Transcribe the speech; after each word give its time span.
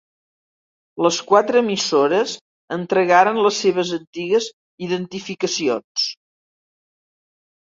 Les 1.05 1.19
quatre 1.31 1.59
emissores 1.63 2.33
entregaren 2.77 3.39
les 3.49 3.59
seves 3.67 3.93
antigues 3.99 4.49
identificacions. 4.89 6.09